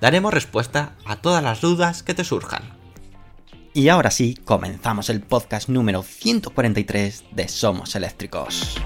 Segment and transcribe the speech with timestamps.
[0.00, 2.62] Daremos respuesta a todas las dudas que te surjan.
[3.72, 8.76] Y ahora sí, comenzamos el podcast número 143 de Somos Eléctricos.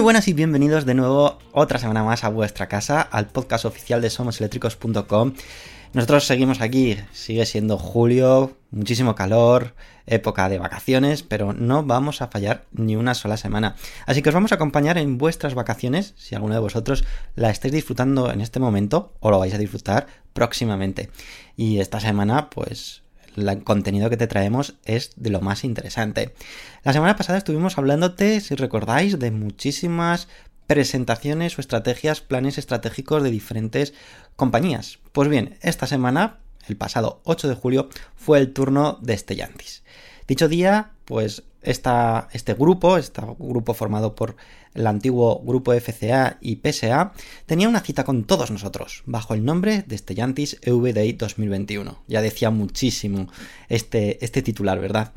[0.00, 4.00] Muy buenas y bienvenidos de nuevo otra semana más a vuestra casa, al podcast oficial
[4.00, 5.34] de somoseléctricos.com.
[5.92, 9.74] Nosotros seguimos aquí, sigue siendo julio, muchísimo calor,
[10.06, 13.76] época de vacaciones, pero no vamos a fallar ni una sola semana.
[14.06, 17.04] Así que os vamos a acompañar en vuestras vacaciones, si alguno de vosotros
[17.36, 21.10] la estáis disfrutando en este momento o lo vais a disfrutar próximamente.
[21.58, 23.02] Y esta semana, pues
[23.36, 26.34] el contenido que te traemos es de lo más interesante.
[26.82, 30.28] La semana pasada estuvimos hablándote, si recordáis, de muchísimas
[30.66, 33.92] presentaciones o estrategias, planes estratégicos de diferentes
[34.36, 35.00] compañías.
[35.12, 36.38] Pues bien, esta semana,
[36.68, 39.82] el pasado 8 de julio, fue el turno de Stellantis.
[40.28, 44.36] Dicho día, pues esta, este grupo, este grupo formado por
[44.74, 47.12] el antiguo grupo FCA y PSA,
[47.46, 52.02] tenía una cita con todos nosotros, bajo el nombre de Stellantis EVDI 2021.
[52.06, 53.28] Ya decía muchísimo
[53.68, 55.12] este, este titular, ¿verdad?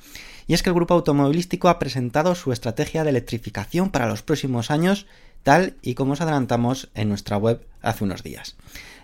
[0.48, 4.72] Y es que el grupo automovilístico ha presentado su estrategia de electrificación para los próximos
[4.72, 5.06] años,
[5.44, 8.56] tal y como os adelantamos en nuestra web hace unos días.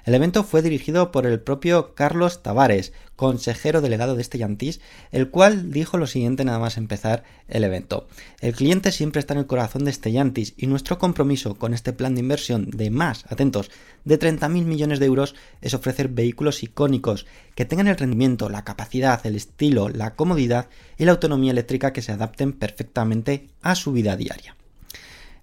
[0.06, 4.80] El evento fue dirigido por el propio Carlos Tavares, consejero delegado de Stellantis,
[5.12, 8.08] el cual dijo lo siguiente nada más empezar el evento.
[8.40, 12.16] El cliente siempre está en el corazón de Stellantis y nuestro compromiso con este plan
[12.16, 13.72] de inversión de más, atentos,
[14.06, 19.26] de 30.000 millones de euros es ofrecer vehículos icónicos que tengan el rendimiento, la capacidad,
[19.26, 24.16] el estilo, la comodidad y la autonomía eléctrica que se adapten perfectamente a su vida
[24.16, 24.56] diaria.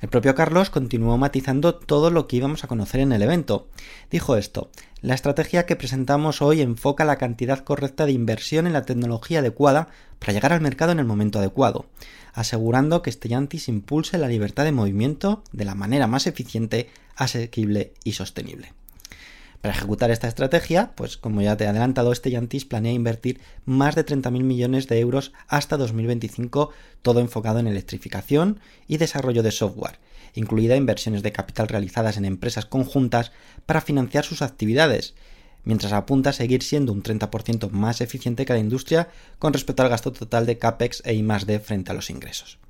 [0.06, 3.66] El propio Carlos continuó matizando todo lo que íbamos a conocer en el evento.
[4.08, 8.84] Dijo esto, la estrategia que presentamos hoy enfoca la cantidad correcta de inversión en la
[8.84, 9.88] tecnología adecuada
[10.20, 11.86] para llegar al mercado en el momento adecuado,
[12.34, 18.12] asegurando que Stellantis impulse la libertad de movimiento de la manera más eficiente, asequible y
[18.12, 18.74] sostenible.
[19.66, 24.06] Para ejecutar esta estrategia, pues como ya te he adelantado, Stellantis planea invertir más de
[24.06, 26.71] 30.000 millones de euros hasta 2025,
[27.03, 29.99] todo enfocado en electrificación y desarrollo de software,
[30.34, 33.32] incluida inversiones de capital realizadas en empresas conjuntas
[33.66, 35.15] para financiar sus actividades,
[35.65, 39.09] mientras apunta a seguir siendo un 30% más eficiente que la industria
[39.41, 42.60] con respecto al gasto total de CAPEX e I+D frente a los ingresos.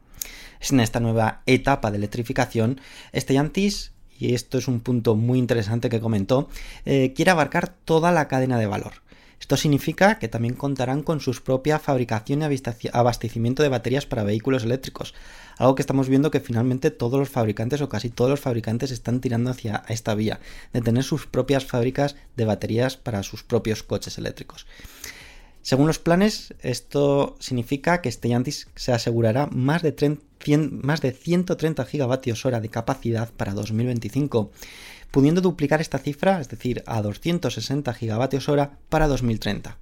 [0.70, 2.80] En esta nueva etapa de electrificación,
[3.14, 6.48] Stellantis y esto es un punto muy interesante que comentó,
[6.84, 9.06] eh, quiere abarcar toda la cadena de valor.
[9.40, 14.64] Esto significa que también contarán con su propia fabricación y abastecimiento de baterías para vehículos
[14.64, 15.14] eléctricos,
[15.58, 19.20] algo que estamos viendo que finalmente todos los fabricantes o casi todos los fabricantes están
[19.20, 20.40] tirando hacia esta vía,
[20.72, 24.66] de tener sus propias fábricas de baterías para sus propios coches eléctricos.
[25.62, 31.84] Según los planes, esto significa que Stellantis se asegurará más de, 100, más de 130
[31.86, 34.52] gigavatios hora de capacidad para 2025,
[35.10, 39.76] pudiendo duplicar esta cifra, es decir, a 260 gigavatios hora para 2030.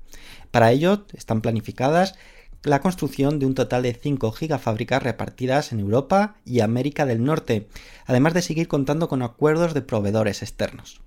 [0.51, 2.15] Para ello están planificadas
[2.63, 7.69] la construcción de un total de 5 gigafábricas repartidas en Europa y América del Norte,
[8.07, 11.03] además de seguir contando con acuerdos de proveedores externos.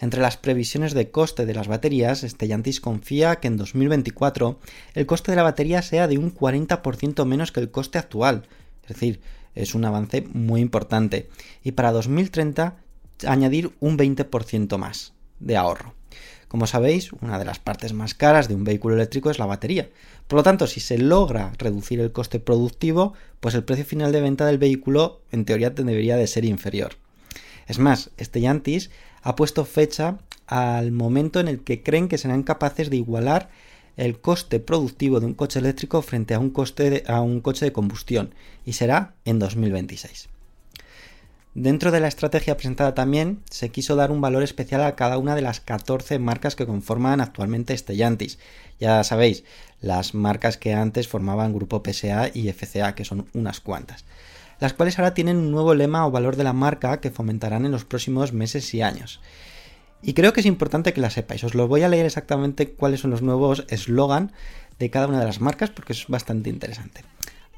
[0.00, 4.58] Entre las previsiones de coste de las baterías, Stellantis confía que en 2024
[4.94, 8.42] el coste de la batería sea de un 40% menos que el coste actual,
[8.84, 9.20] es decir,
[9.54, 11.28] es un avance muy importante,
[11.62, 12.76] y para 2030
[13.26, 15.12] añadir un 20% más.
[15.40, 15.94] de ahorro.
[16.48, 19.90] Como sabéis, una de las partes más caras de un vehículo eléctrico es la batería.
[20.28, 24.20] Por lo tanto, si se logra reducir el coste productivo, pues el precio final de
[24.20, 26.92] venta del vehículo en teoría debería de ser inferior.
[27.66, 28.90] Es más, Stellantis
[29.22, 33.50] ha puesto fecha al momento en el que creen que serán capaces de igualar
[33.96, 37.64] el coste productivo de un coche eléctrico frente a un, coste de- a un coche
[37.64, 40.28] de combustión y será en 2026.
[41.56, 45.36] Dentro de la estrategia presentada también se quiso dar un valor especial a cada una
[45.36, 48.40] de las 14 marcas que conforman actualmente Stellantis.
[48.80, 49.44] Ya sabéis,
[49.80, 54.04] las marcas que antes formaban Grupo PSA y FCA, que son unas cuantas,
[54.58, 57.70] las cuales ahora tienen un nuevo lema o valor de la marca que fomentarán en
[57.70, 59.20] los próximos meses y años.
[60.06, 61.44] Y creo que es importante que la sepáis.
[61.44, 64.32] Os lo voy a leer exactamente cuáles son los nuevos eslogan
[64.78, 67.02] de cada una de las marcas porque es bastante interesante.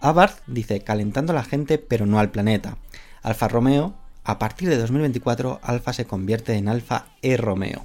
[0.00, 2.78] Abarth dice calentando a la gente pero no al planeta.
[3.22, 7.84] Alfa Romeo, a partir de 2024 Alfa se convierte en Alfa E Romeo.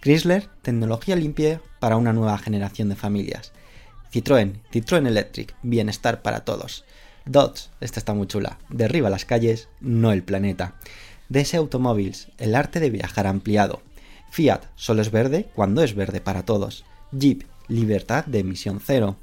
[0.00, 3.52] Chrysler, tecnología limpia para una nueva generación de familias.
[4.10, 6.84] Citroën, Citroën Electric, bienestar para todos.
[7.26, 10.74] Dodge, esta está muy chula, derriba las calles, no el planeta.
[11.32, 13.80] DS Automobiles, el arte de viajar ampliado.
[14.30, 16.84] Fiat, solo es verde cuando es verde para todos.
[17.10, 19.16] Jeep, libertad de emisión cero.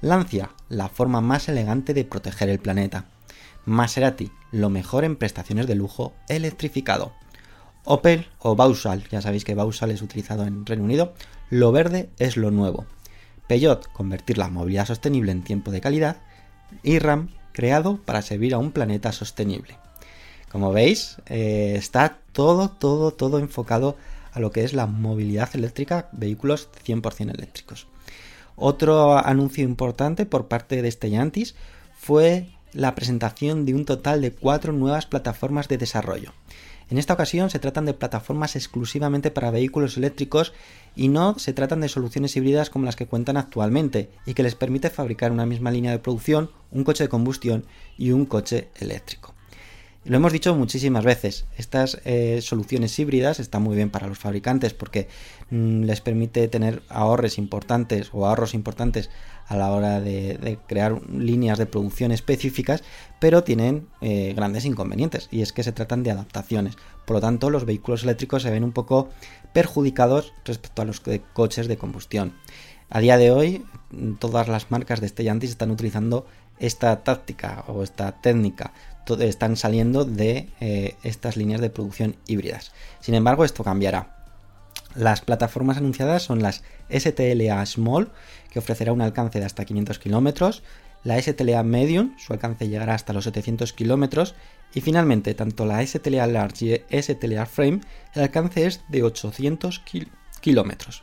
[0.00, 3.04] Lancia, la forma más elegante de proteger el planeta.
[3.64, 7.12] Maserati, lo mejor en prestaciones de lujo electrificado.
[7.84, 11.14] Opel o Vauxhall, ya sabéis que Vauxhall es utilizado en Reino Unido,
[11.48, 12.86] lo verde es lo nuevo.
[13.46, 16.16] Peugeot, convertir la movilidad sostenible en tiempo de calidad.
[16.82, 16.98] Y
[17.52, 19.78] creado para servir a un planeta sostenible.
[20.52, 23.96] Como veis, eh, está todo, todo, todo enfocado
[24.32, 27.86] a lo que es la movilidad eléctrica, vehículos 100% eléctricos.
[28.54, 31.54] Otro anuncio importante por parte de Stellantis
[31.96, 36.34] fue la presentación de un total de cuatro nuevas plataformas de desarrollo.
[36.90, 40.52] En esta ocasión se tratan de plataformas exclusivamente para vehículos eléctricos
[40.94, 44.54] y no se tratan de soluciones híbridas como las que cuentan actualmente y que les
[44.54, 47.64] permite fabricar una misma línea de producción, un coche de combustión
[47.96, 49.31] y un coche eléctrico.
[50.04, 54.74] Lo hemos dicho muchísimas veces, estas eh, soluciones híbridas están muy bien para los fabricantes
[54.74, 55.06] porque
[55.50, 59.10] mm, les permite tener ahorros importantes o ahorros importantes
[59.46, 62.82] a la hora de, crear líneas de producción específicas,
[63.20, 66.74] pero tienen eh, grandes inconvenientes y es que se tratan de adaptaciones.
[67.06, 69.08] Por lo tanto, los vehículos eléctricos se ven un poco
[69.52, 72.34] perjudicados respecto a los de coches de combustión.
[72.90, 73.64] A día de hoy,
[74.18, 76.26] todas las marcas de Stellantis están utilizando
[76.58, 78.72] esta táctica o esta técnica
[79.20, 82.72] están saliendo de eh, estas líneas de producción híbridas.
[83.00, 84.16] Sin embargo, esto cambiará.
[84.94, 88.10] Las plataformas anunciadas son las STLA Small,
[88.50, 90.62] que ofrecerá un alcance de hasta 500 kilómetros,
[91.04, 94.34] la STLA Medium, su alcance llegará hasta los 700 kilómetros,
[94.74, 97.80] y finalmente, tanto la STLA Large y STLA Frame,
[98.14, 99.82] el alcance es de 800
[100.40, 101.02] kilómetros.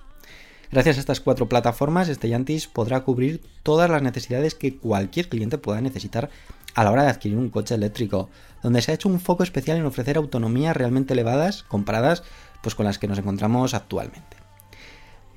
[0.71, 5.81] Gracias a estas cuatro plataformas, Stellantis podrá cubrir todas las necesidades que cualquier cliente pueda
[5.81, 6.29] necesitar
[6.75, 8.29] a la hora de adquirir un coche eléctrico,
[8.61, 12.23] donde se ha hecho un foco especial en ofrecer autonomías realmente elevadas comparadas
[12.61, 14.37] pues, con las que nos encontramos actualmente.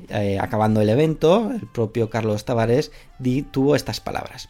[0.09, 2.91] Eh, acabando el evento, el propio Carlos Tavares
[3.51, 4.49] tuvo estas palabras.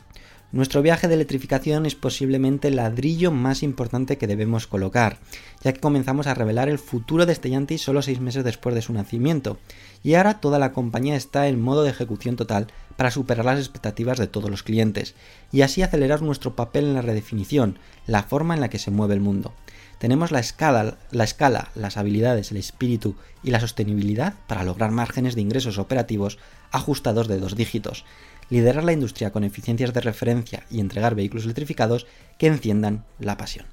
[0.52, 5.18] Nuestro viaje de electrificación es posiblemente el ladrillo más importante que debemos colocar,
[5.64, 8.92] ya que comenzamos a revelar el futuro de Stellantis solo seis meses después de su
[8.92, 9.56] nacimiento,
[10.02, 12.66] y ahora toda la compañía está en modo de ejecución total
[12.98, 15.14] para superar las expectativas de todos los clientes,
[15.52, 19.14] y así acelerar nuestro papel en la redefinición, la forma en la que se mueve
[19.14, 19.54] el mundo.
[19.98, 25.34] Tenemos la escala, la escala, las habilidades, el espíritu y la sostenibilidad para lograr márgenes
[25.34, 26.38] de ingresos operativos
[26.72, 28.04] ajustados de dos dígitos,
[28.52, 32.06] liderar la industria con eficiencias de referencia y entregar vehículos electrificados
[32.36, 33.64] que enciendan la pasión.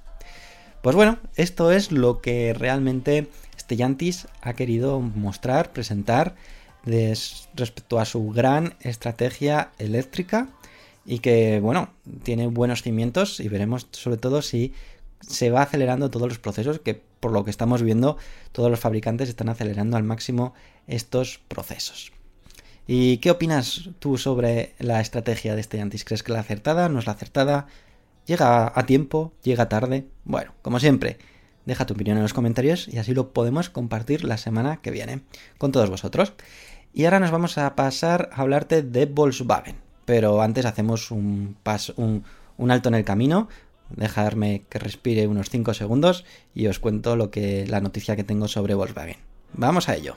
[0.81, 3.27] Pues bueno, esto es lo que realmente
[3.59, 6.36] Stellantis ha querido mostrar, presentar
[6.86, 10.48] respecto a su gran estrategia eléctrica
[11.05, 11.89] y que, bueno,
[12.24, 14.74] tiene buenos cimientos y veremos sobre todo si
[15.19, 18.17] se va acelerando todos los procesos que por lo que estamos viendo
[18.53, 20.53] todos los fabricantes están acelerando al máximo
[20.88, 22.13] estos procesos.
[22.91, 26.03] ¿Y qué opinas tú sobre la estrategia de Stellantis?
[26.03, 26.89] ¿Crees que la acertada?
[26.89, 27.67] ¿No es la acertada?
[28.25, 29.31] ¿Llega a tiempo?
[29.43, 30.08] ¿Llega tarde?
[30.24, 31.19] Bueno, como siempre,
[31.67, 35.22] deja tu opinión en los comentarios y así lo podemos compartir la semana que viene
[35.60, 36.34] con todos vosotros.
[36.91, 39.75] Y ahora nos vamos a pasar a hablarte de Volkswagen.
[40.05, 42.24] Pero antes hacemos un, paso, un,
[42.58, 43.50] un alto en el camino.
[43.91, 48.48] Dejarme que respire unos 5 segundos y os cuento lo que la noticia que tengo
[48.48, 49.17] sobre Volkswagen.
[49.53, 50.15] Vamos a ello.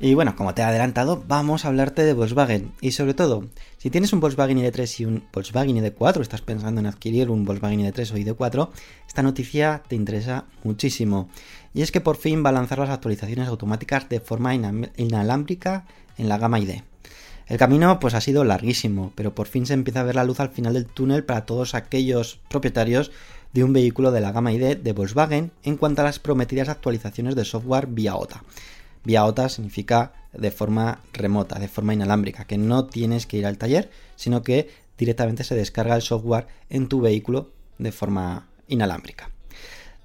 [0.00, 2.70] Y bueno, como te he adelantado, vamos a hablarte de Volkswagen.
[2.80, 6.86] Y sobre todo, si tienes un Volkswagen ID3 y un Volkswagen ID4, estás pensando en
[6.86, 8.68] adquirir un Volkswagen ID3 o ID4,
[9.08, 11.28] esta noticia te interesa muchísimo.
[11.74, 15.84] Y es que por fin va a lanzar las actualizaciones automáticas de forma inalámbrica
[16.16, 16.82] en la gama ID.
[17.48, 20.38] El camino pues ha sido larguísimo, pero por fin se empieza a ver la luz
[20.38, 23.10] al final del túnel para todos aquellos propietarios
[23.52, 27.34] de un vehículo de la gama ID de Volkswagen en cuanto a las prometidas actualizaciones
[27.34, 28.44] de software vía OTA.
[29.04, 33.58] Vía OTA significa de forma remota, de forma inalámbrica, que no tienes que ir al
[33.58, 39.30] taller, sino que directamente se descarga el software en tu vehículo de forma inalámbrica.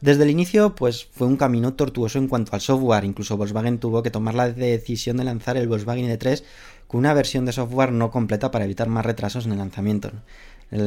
[0.02, 3.06] Desde el inicio, pues fue un camino tortuoso en cuanto al software.
[3.06, 6.44] Incluso Volkswagen tuvo que tomar la decisión de lanzar el Volkswagen ID3
[6.88, 10.12] con una versión de software no completa para evitar más retrasos en el lanzamiento.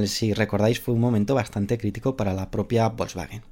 [0.04, 3.42] Si recordáis, fue un momento bastante crítico para la propia Volkswagen.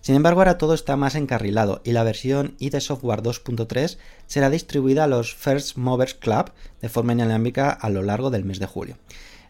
[0.00, 5.04] Sin embargo, ahora todo está más encarrilado y la versión ID Software 2.3 será distribuida
[5.04, 8.96] a los First Movers Club de forma inalámbrica a lo largo del mes de julio.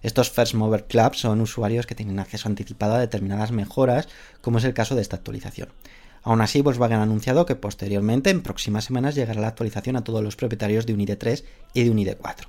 [0.02, 4.08] Estos First Mover Club son usuarios que tienen acceso anticipado a determinadas mejoras,
[4.40, 5.68] como es el caso de esta actualización.
[6.22, 10.22] Aún así, Volkswagen ha anunciado que posteriormente, en próximas semanas, llegará la actualización a todos
[10.22, 12.46] los propietarios de un ID3 y de un ID4.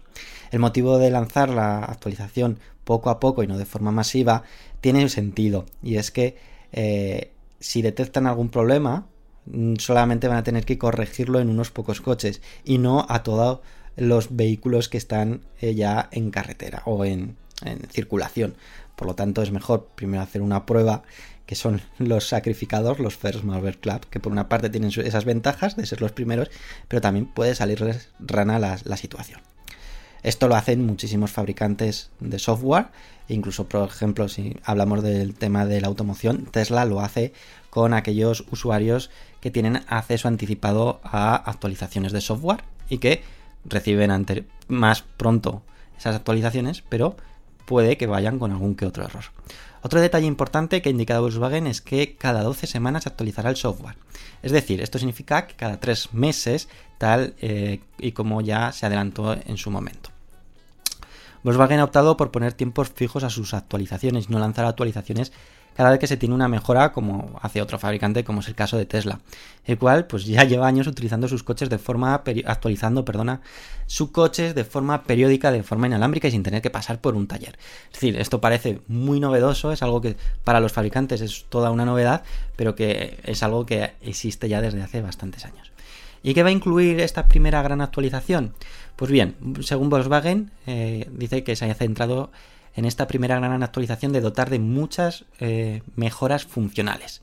[0.51, 4.43] El motivo de lanzar la actualización poco a poco y no de forma masiva
[4.81, 6.37] tiene sentido, y es que
[6.73, 7.31] eh,
[7.61, 9.07] si detectan algún problema,
[9.45, 13.61] mm, solamente van a tener que corregirlo en unos pocos coches y no a todos
[13.95, 17.37] los vehículos que están eh, ya en carretera o en,
[17.91, 18.55] circulación.
[18.95, 21.03] Por lo tanto, es mejor primero hacer una prueba
[21.45, 25.75] que son los sacrificados, los First Mover Club, que por una parte tienen esas ventajas
[25.75, 26.49] de ser los primeros,
[26.87, 29.41] pero también puede salirles rana la situación.
[30.23, 32.87] Esto lo hacen muchísimos fabricantes de software,
[33.27, 37.33] incluso por ejemplo si hablamos del tema de la automoción, Tesla lo hace
[37.69, 39.09] con aquellos usuarios
[39.39, 43.23] que tienen acceso anticipado a actualizaciones de software y que
[43.65, 44.11] reciben
[44.67, 45.63] más pronto
[45.97, 47.15] esas actualizaciones, pero
[47.65, 49.25] puede que vayan con algún que otro error.
[49.83, 53.55] Otro detalle importante que ha indicado Volkswagen es que cada 12 semanas se actualizará el
[53.55, 53.95] software.
[54.43, 59.33] Es decir, esto significa que cada 3 meses, tal eh, y como ya se adelantó
[59.33, 60.10] en su momento.
[61.43, 65.31] Volkswagen ha optado por poner tiempos fijos a sus actualizaciones y no lanzar actualizaciones
[65.75, 68.77] cada vez que se tiene una mejora como hace otro fabricante como es el caso
[68.77, 69.19] de Tesla,
[69.65, 73.41] el cual pues ya lleva años utilizando sus coches de forma actualizando, perdona,
[73.87, 77.27] sus coches de forma periódica, de forma inalámbrica y sin tener que pasar por un
[77.27, 77.57] taller.
[77.87, 81.85] Es decir, esto parece muy novedoso, es algo que para los fabricantes es toda una
[81.85, 82.23] novedad,
[82.55, 85.71] pero que es algo que existe ya desde hace bastantes años.
[86.23, 88.53] ¿Y qué va a incluir esta primera gran actualización?
[88.95, 92.31] Pues bien, según Volkswagen, eh, dice que se haya centrado
[92.75, 97.21] en esta primera gran actualización de dotar de muchas eh, mejoras funcionales.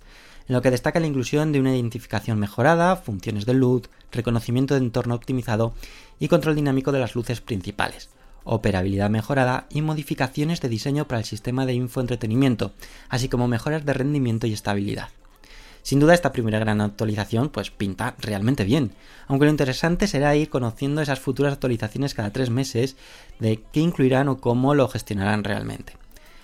[0.48, 4.80] En lo que destaca la inclusión de una identificación mejorada, funciones de luz, reconocimiento de
[4.80, 5.74] entorno optimizado
[6.18, 8.08] y control dinámico de las luces principales,
[8.44, 12.72] operabilidad mejorada y modificaciones de diseño para el sistema de infoentretenimiento,
[13.10, 15.10] así como mejoras de rendimiento y estabilidad.
[15.88, 18.92] Sin duda esta primera gran actualización pues pinta realmente bien,
[19.26, 22.98] aunque lo interesante será ir conociendo esas futuras actualizaciones cada tres meses
[23.38, 25.94] de qué incluirán o cómo lo gestionarán realmente.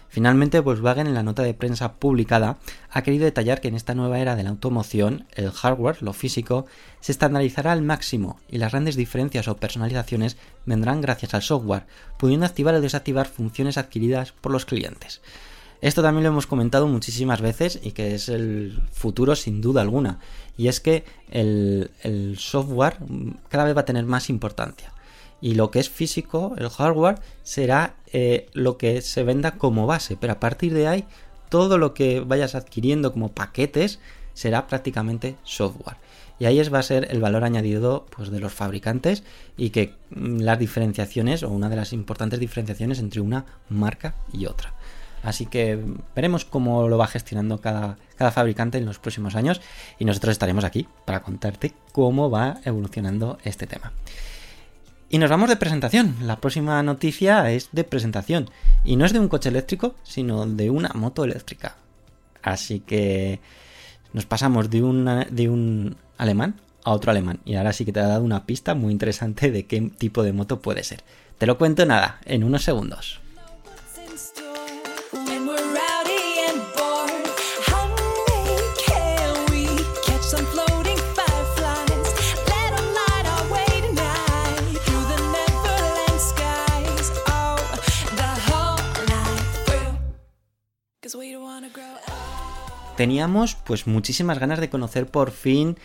[0.09, 2.57] Finalmente, Volkswagen en la nota de prensa publicada
[2.89, 6.65] ha querido detallar que en esta nueva era de la automoción, el hardware, lo físico,
[7.01, 11.85] se estandarizará al máximo y las grandes diferencias o personalizaciones vendrán gracias al software,
[12.19, 15.21] pudiendo activar o desactivar funciones adquiridas por los clientes.
[15.85, 20.19] Esto también lo hemos comentado muchísimas veces y que es el futuro sin duda alguna.
[20.57, 21.91] Y es que el,
[22.39, 22.97] software
[23.51, 24.95] cada vez va a tener más importancia.
[25.43, 30.17] Y lo que es físico, el hardware, será eh, lo que se venda como base.
[30.17, 31.05] Pero a partir de ahí,
[31.51, 33.99] todo lo que vayas adquiriendo como paquetes
[34.33, 35.99] será prácticamente software.
[36.39, 39.23] Y ahí es, va a ser el valor añadido pues, de los fabricantes
[39.59, 44.47] y que mm, las diferenciaciones o una de las importantes diferenciaciones entre una marca y
[44.47, 44.73] otra.
[45.25, 45.83] Así que
[46.15, 47.97] veremos cómo lo va gestionando cada,
[48.31, 49.63] fabricante en los próximos años
[49.99, 53.93] y nosotros estaremos aquí para contarte cómo va evolucionando este tema.
[55.09, 56.15] Y nos vamos de presentación.
[56.23, 58.51] La próxima noticia es de presentación.
[58.85, 61.77] Y no es de un coche eléctrico, sino de una moto eléctrica.
[62.43, 63.41] Así que
[64.13, 64.81] nos pasamos de,
[65.31, 67.41] de un alemán a otro alemán.
[67.45, 70.33] Y ahora sí que te ha dado una pista muy interesante de qué tipo de
[70.33, 71.03] moto puede ser.
[71.39, 73.24] Te lo cuento nada, en unos segundos.
[92.97, 95.77] Teníamos pues muchísimas ganas de conocer por fin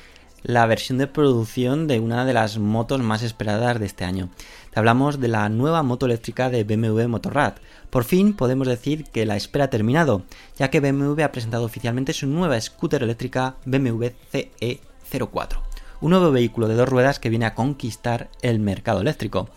[0.44, 4.30] la versión de producción de una de las motos más esperadas de este año.
[4.72, 7.56] Te hablamos de la nueva moto eléctrica de BMW Motorrad.
[7.90, 10.22] Por fin podemos decir que la espera ha terminado,
[10.56, 15.62] ya que BMW ha presentado oficialmente su nueva scooter eléctrica BMW CE04,
[16.02, 19.50] un nuevo vehículo de dos ruedas que viene a conquistar el mercado eléctrico.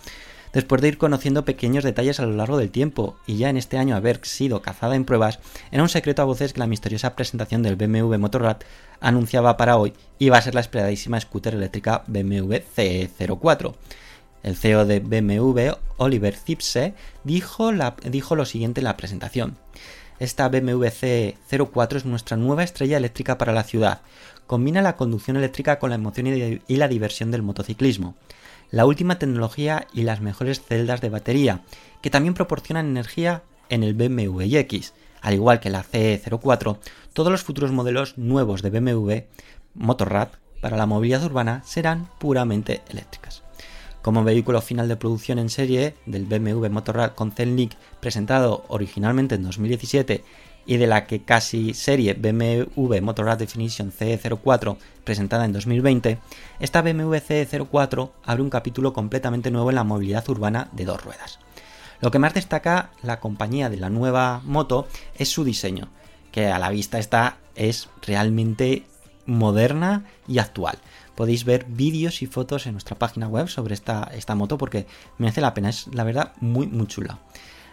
[0.52, 3.78] Después de ir conociendo pequeños detalles a lo largo del tiempo y ya en este
[3.78, 5.38] año haber sido cazada en pruebas,
[5.70, 8.58] era un secreto a voces que la misteriosa presentación del BMW Motorrad
[9.00, 13.74] anunciaba para hoy iba a ser la esperadísima scooter eléctrica BMW CE04.
[14.42, 16.94] El CEO de BMW, Oliver Zipse,
[17.24, 17.70] dijo,
[18.04, 19.56] dijo lo siguiente en la presentación.
[20.18, 24.02] Esta BMW C04 es nuestra nueva estrella eléctrica para la ciudad.
[24.46, 28.16] Combina la conducción eléctrica con la emoción y la diversión del motociclismo.
[28.72, 31.60] La última tecnología y las mejores celdas de batería,
[32.00, 34.94] que también proporcionan energía en el BMW iX.
[35.20, 36.78] Al igual que la CE04,
[37.12, 39.12] todos los futuros modelos nuevos de BMW
[39.74, 40.28] Motorrad
[40.62, 43.42] para la movilidad urbana serán puramente eléctricas.
[44.00, 49.42] Como vehículo final de producción en serie del BMW Motorrad con Zenlink presentado originalmente en
[49.42, 50.24] 2017
[50.66, 56.18] y de la que casi serie BMW Motorrad Definition CE04 presentada en 2020,
[56.60, 61.38] esta BMW CE04 abre un capítulo completamente nuevo en la movilidad urbana de dos ruedas.
[62.00, 65.88] Lo que más destaca la compañía de la nueva moto es su diseño,
[66.32, 68.84] que a la vista está es realmente
[69.26, 70.78] moderna y actual.
[71.14, 74.86] Podéis ver vídeos y fotos en nuestra página web sobre esta, esta moto porque
[75.18, 77.18] merece la pena, es la verdad muy muy chula.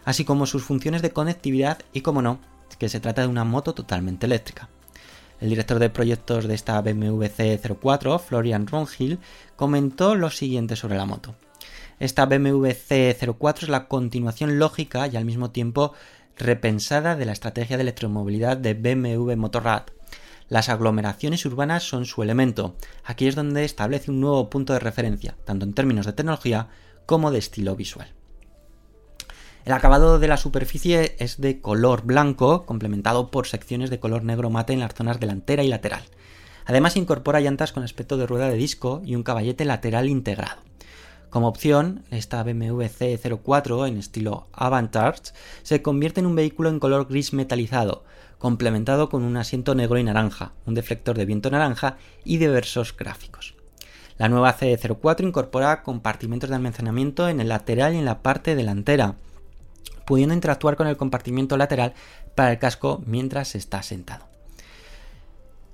[0.05, 2.39] Así como sus funciones de conectividad y como no,
[2.77, 4.69] que se trata de una moto totalmente eléctrica.
[5.41, 9.19] El director de proyectos de esta BMW C04, Florian Ronhill,
[9.55, 11.35] comentó lo siguiente sobre la moto.
[11.99, 15.93] Esta BMW C04 es la continuación lógica y al mismo tiempo
[16.37, 19.83] repensada de la estrategia de electromovilidad de BMW Motorrad.
[20.47, 22.75] Las aglomeraciones urbanas son su elemento.
[23.03, 26.69] Aquí es donde establece un nuevo punto de referencia, tanto en términos de tecnología
[27.05, 28.18] como de estilo visual.
[29.65, 34.49] El acabado de la superficie es de color blanco, complementado por secciones de color negro
[34.49, 36.03] mate en las zonas delantera y lateral.
[36.65, 40.61] Además incorpora llantas con aspecto de rueda de disco y un caballete lateral integrado.
[41.29, 47.07] Como opción, esta BMW C04 en estilo Avantgarde se convierte en un vehículo en color
[47.07, 48.03] gris metalizado,
[48.39, 53.53] complementado con un asiento negro y naranja, un deflector de viento naranja y diversos gráficos.
[54.17, 59.15] La nueva C04 incorpora compartimentos de almacenamiento en el lateral y en la parte delantera,
[60.09, 61.93] pudiendo interactuar con el compartimiento lateral
[62.33, 64.25] para el casco mientras está sentado.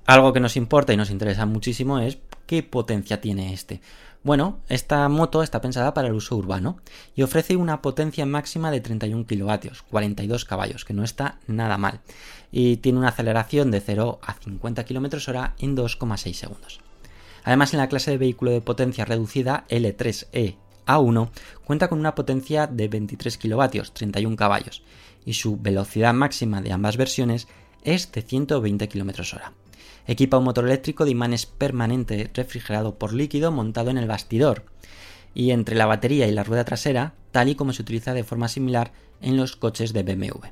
[0.04, 3.80] Algo que nos importa y nos interesa muchísimo es qué potencia tiene este.
[4.22, 6.76] Bueno, esta moto está pensada para el uso urbano
[7.14, 12.00] y ofrece una potencia máxima de 31 kilovatios, 42 caballos, que no está nada mal,
[12.52, 16.80] y tiene una aceleración de 0 a 50 km hora en 2,6 segundos.
[17.42, 21.30] Además, en la clase de vehículo de potencia reducida L3E A1
[21.64, 24.82] cuenta con una potencia de 23 kilovatios, 31 caballos,
[25.24, 27.48] y su velocidad máxima de ambas versiones
[27.82, 29.52] es de 120 km hora.
[30.06, 34.64] Equipa un motor eléctrico de imanes permanente refrigerado por líquido montado en el bastidor
[35.34, 38.48] y entre la batería y la rueda trasera, tal y como se utiliza de forma
[38.48, 40.46] similar en los coches de BMW.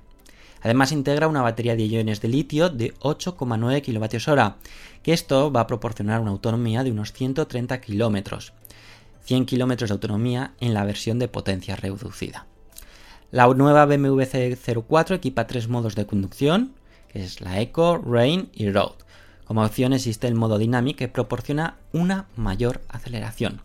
[0.61, 4.57] Además integra una batería de iones de litio de 8,9 kWh,
[5.03, 8.53] que esto va a proporcionar una autonomía de unos 130 km,
[9.25, 12.47] 100 km de autonomía en la versión de potencia reducida.
[13.31, 16.75] La nueva BMW C04 equipa tres modos de conducción,
[17.09, 18.95] que es la Eco, Rain y Road.
[19.45, 23.61] Como opción existe el modo Dynamic que proporciona una mayor aceleración.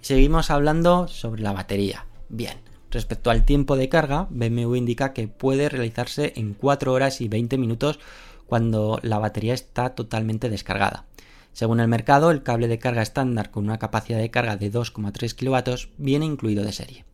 [0.00, 2.06] Seguimos hablando sobre la batería.
[2.28, 2.58] Bien,
[2.90, 7.58] respecto al tiempo de carga, BMW indica que puede realizarse en 4 horas y 20
[7.58, 8.00] minutos
[8.46, 11.07] cuando la batería está totalmente descargada.
[11.52, 15.34] Según el mercado, el cable de carga estándar con una capacidad de carga de 2,3
[15.34, 17.04] kW viene incluido de serie.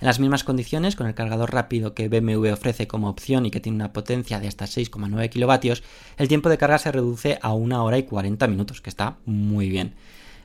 [0.00, 3.60] En las mismas condiciones, con el cargador rápido que BMW ofrece como opción y que
[3.60, 5.82] tiene una potencia de hasta 6,9 kilovatios,
[6.16, 9.68] el tiempo de carga se reduce a 1 hora y 40 minutos, que está muy
[9.68, 9.94] bien.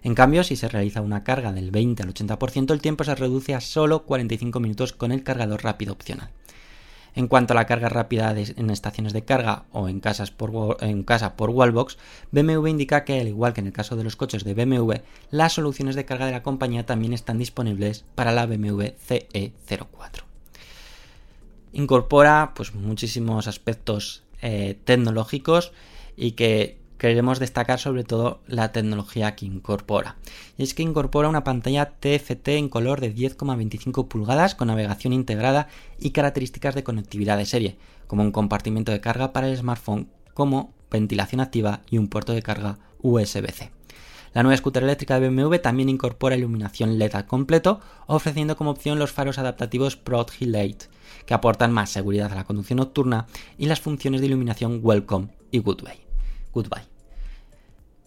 [0.03, 3.55] En cambio, si se realiza una carga del 20 al 80%, el tiempo se reduce
[3.55, 6.29] a solo 45 minutos con el cargador rápido opcional.
[7.15, 11.03] En cuanto a la carga rápida en estaciones de carga o en, casas por, en
[11.03, 11.97] casa por Wallbox,
[12.31, 14.95] BMW indica que, al igual que en el caso de los coches de BMW,
[15.31, 20.23] las soluciones de carga de la compañía también están disponibles para la BMW CE04.
[21.71, 25.71] Incorpora pues, muchísimos aspectos eh, tecnológicos
[26.17, 30.17] y que queremos destacar sobre todo la tecnología que incorpora.
[30.57, 35.67] Y es que incorpora una pantalla TFT en color de 10,25 pulgadas con navegación integrada
[35.99, 37.77] y características de conectividad de serie,
[38.07, 42.41] como un compartimento de carga para el smartphone, como ventilación activa y un puerto de
[42.41, 43.71] carga USB-C.
[44.33, 48.99] La nueva scooter eléctrica de BMW también incorpora iluminación LED al completo, ofreciendo como opción
[48.99, 50.83] los faros adaptativos Proud Light,
[51.25, 53.27] que aportan más seguridad a la conducción nocturna
[53.57, 56.04] y las funciones de iluminación Welcome y Goodbye.
[56.55, 56.83] Goodbye.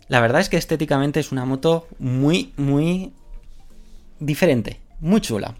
[0.08, 3.12] La verdad es que estéticamente es una moto muy, muy
[4.18, 5.54] diferente, muy chula.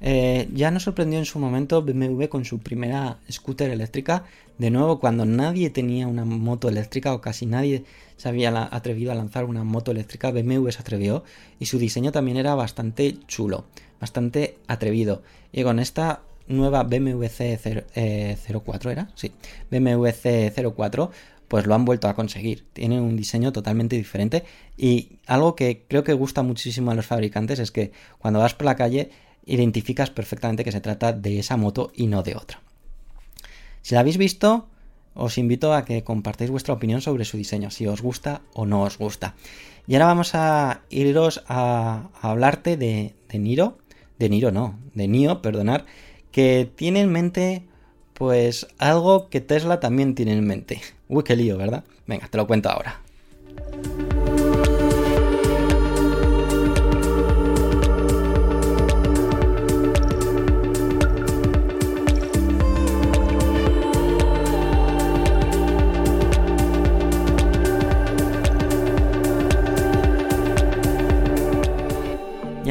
[0.00, 4.24] Eh, ya nos sorprendió en su momento BMW con su primera scooter eléctrica.
[4.58, 7.84] De nuevo, cuando nadie tenía una moto eléctrica o casi nadie
[8.16, 11.22] se había atrevido a lanzar una moto eléctrica, BMW se atrevió
[11.60, 13.64] y su diseño también era bastante chulo,
[14.00, 15.22] bastante atrevido.
[15.52, 18.36] Y con esta nueva BMW C04 eh,
[18.90, 19.32] era, sí,
[19.70, 21.10] BMW C04,
[21.54, 22.66] pues lo han vuelto a conseguir.
[22.72, 24.42] Tiene un diseño totalmente diferente
[24.76, 28.64] y algo que creo que gusta muchísimo a los fabricantes es que cuando vas por
[28.64, 29.10] la calle
[29.46, 32.60] identificas perfectamente que se trata de esa moto y no de otra.
[33.82, 34.66] Si la habéis visto,
[35.14, 38.82] os invito a que compartáis vuestra opinión sobre su diseño, si os gusta o no
[38.82, 39.36] os gusta.
[39.86, 43.78] Y ahora vamos a iros a, hablarte de, de Niro,
[44.18, 45.86] de Niro no, de Nio, perdonar,
[46.32, 47.62] que tiene en mente
[48.14, 50.80] pues algo que Tesla también tiene en mente.
[51.08, 51.84] Uy, qué lío, ¿verdad?
[52.06, 53.00] Venga, te lo cuento ahora.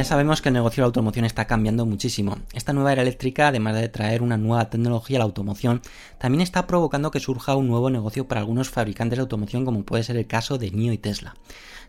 [0.03, 2.37] Ya sabemos que el negocio de la automoción está cambiando muchísimo.
[2.51, 5.81] Esta nueva era eléctrica, además de traer una nueva tecnología a la automoción,
[6.17, 10.03] también está provocando que surja un nuevo negocio para algunos fabricantes de automoción, como puede
[10.03, 11.35] ser el caso de NIO y Tesla.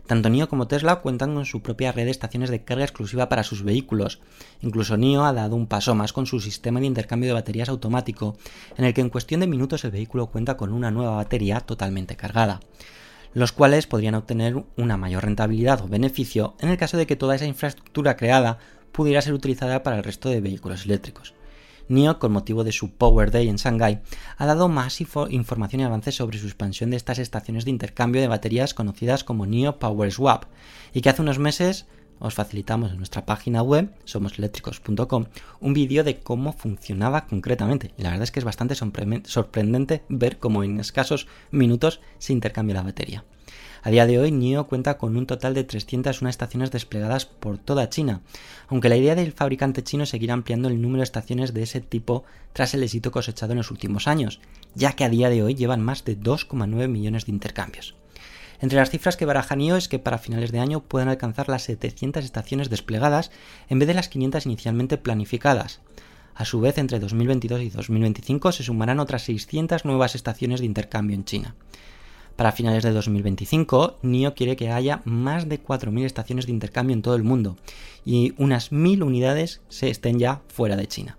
[0.07, 3.43] Tanto NIO como Tesla cuentan con su propia red de estaciones de carga exclusiva para
[3.43, 4.21] sus vehículos.
[4.61, 8.37] Incluso NIO ha dado un paso más con su sistema de intercambio de baterías automático,
[8.77, 12.15] en el que en cuestión de minutos el vehículo cuenta con una nueva batería totalmente
[12.15, 12.61] cargada
[13.35, 17.35] los cuales podrían obtener una mayor rentabilidad o beneficio en el caso de que toda
[17.35, 18.57] esa infraestructura creada
[18.91, 21.35] pudiera ser utilizada para el resto de vehículos eléctricos.
[21.89, 24.01] NIO, con motivo de su Power Day en Shanghai,
[24.37, 28.29] ha dado más información y avances sobre su expansión de estas estaciones de intercambio de
[28.29, 30.45] baterías conocidas como NIO Power Swap,
[30.93, 31.85] y que hace unos meses
[32.19, 35.25] os facilitamos en nuestra página web, somoseléctricos.com,
[35.59, 37.91] un vídeo de cómo funcionaba concretamente.
[37.97, 42.83] La verdad es que es bastante sorprendente ver cómo en escasos minutos se intercambia la
[42.83, 43.23] batería.
[43.85, 47.87] A día de hoy, NIO cuenta con un total de 301 estaciones desplegadas por toda
[47.87, 48.21] China,
[48.67, 51.81] aunque la idea del fabricante chino es seguir ampliando el número de estaciones de ese
[51.81, 52.23] tipo
[52.53, 54.39] tras el éxito cosechado en los últimos años,
[54.73, 57.93] ya que a día de hoy llevan más de 2,9 millones de intercambios.
[58.59, 61.63] Entre las cifras que baraja NIO es que para finales de año puedan alcanzar las
[61.63, 63.31] 700 estaciones desplegadas
[63.69, 65.81] en vez de las 500 inicialmente planificadas.
[66.35, 71.15] A su vez, entre 2022 y 2025 se sumarán otras 600 nuevas estaciones de intercambio
[71.15, 71.55] en China.
[72.35, 77.01] Para finales de 2025, NIO quiere que haya más de 4.000 estaciones de intercambio en
[77.01, 77.55] todo el mundo
[78.03, 81.17] y unas 1.000 unidades se estén ya fuera de China.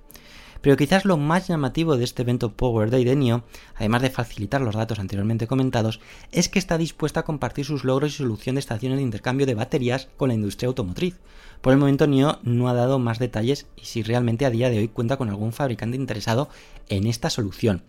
[0.61, 3.45] Pero quizás lo más llamativo de este evento Power Day de NIO,
[3.77, 6.01] además de facilitar los datos anteriormente comentados,
[6.33, 9.55] es que está dispuesta a compartir sus logros y solución de estaciones de intercambio de
[9.55, 11.19] baterías con la industria automotriz.
[11.61, 14.79] Por el momento NIO no ha dado más detalles y si realmente a día de
[14.79, 16.49] hoy cuenta con algún fabricante interesado
[16.89, 17.83] en esta solución.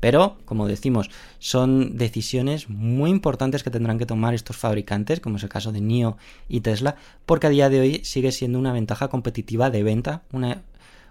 [0.00, 5.42] Pero, como decimos, son decisiones muy importantes que tendrán que tomar estos fabricantes, como es
[5.42, 9.08] el caso de NIO y Tesla, porque a día de hoy sigue siendo una ventaja
[9.08, 10.62] competitiva de venta, una,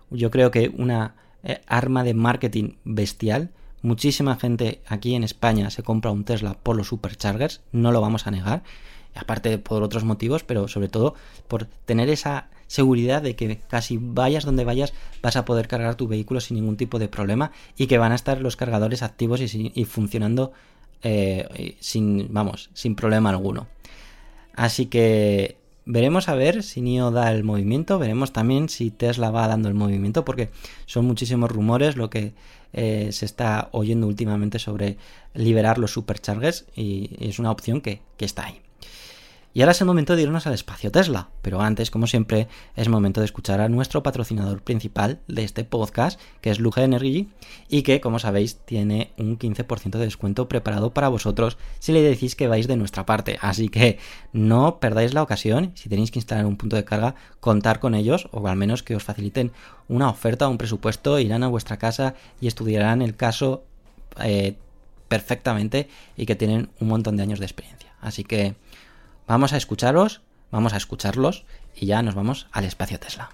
[0.10, 3.50] yo creo que una eh, arma de marketing bestial.
[3.82, 8.28] Muchísima gente aquí en España se compra un Tesla por los superchargers, no lo vamos
[8.28, 8.64] a negar,
[9.14, 11.16] aparte por otros motivos, pero sobre todo
[11.50, 16.08] por tener esa seguridad de que casi vayas donde vayas vas a poder cargar tu
[16.08, 19.86] vehículo sin ningún tipo de problema y que van a estar los cargadores activos y,
[19.86, 20.54] funcionando
[21.02, 23.68] eh, sin, vamos, sin problema alguno.
[24.56, 29.48] Así que veremos a ver si NIO da el movimiento, veremos también si Tesla va
[29.48, 30.50] dando el movimiento, porque
[30.86, 32.34] son muchísimos rumores lo que
[32.74, 34.98] eh, se está oyendo últimamente sobre
[35.34, 38.64] liberar los superchargers y es una opción que está ahí.
[39.56, 42.90] Y ahora es el momento de irnos al espacio Tesla, pero antes, como siempre, es
[42.90, 47.30] momento de escuchar a nuestro patrocinador principal de este podcast, que es Luge Energy,
[47.70, 52.36] y que, como sabéis, tiene un 15% de descuento preparado para vosotros si le decís
[52.36, 53.38] que vais de nuestra parte.
[53.42, 54.00] Así que
[54.32, 58.30] no perdáis la ocasión, si tenéis que instalar un punto de carga, contar con ellos,
[58.32, 59.52] o al menos que os faciliten
[59.88, 63.66] una oferta o un presupuesto, irán a vuestra casa y estudiarán el caso
[64.20, 64.56] eh,
[65.08, 67.94] perfectamente y que tienen un montón de años de experiencia.
[68.02, 68.56] Así que
[69.26, 73.30] Vamos a escucharos, vamos a escucharlos y ya nos vamos al espacio Tesla.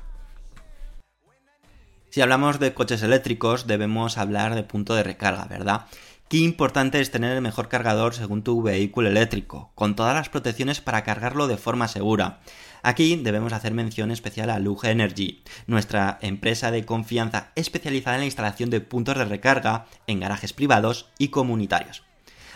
[2.11, 5.85] Si hablamos de coches eléctricos debemos hablar de punto de recarga, ¿verdad?
[6.27, 10.79] Qué importante es tener el mejor cargador según tu vehículo eléctrico, con todas las protecciones
[10.79, 12.39] para cargarlo de forma segura.
[12.83, 18.27] Aquí debemos hacer mención especial a Lug Energy, nuestra empresa de confianza especializada en la
[18.27, 22.03] instalación de puntos de recarga en garajes privados y comunitarios.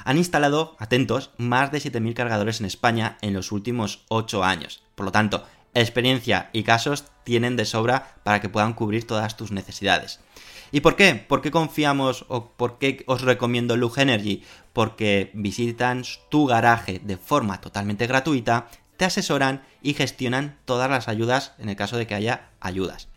[0.04, 4.84] Han instalado, atentos, más de 7.000 cargadores en España en los últimos 8 años.
[4.96, 9.52] Por lo tanto, experiencia y casos tienen de sobra para que puedan cubrir todas tus
[9.52, 10.20] necesidades.
[10.72, 11.14] ¿Y por qué?
[11.16, 14.44] ¿Por qué confiamos o por qué os recomiendo Lug Energy?
[14.74, 21.54] Porque visitan tu garaje de forma totalmente gratuita, te asesoran y gestionan todas las ayudas
[21.60, 23.08] en el caso de que haya ayudas.